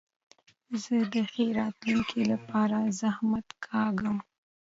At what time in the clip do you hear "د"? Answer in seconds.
1.13-1.15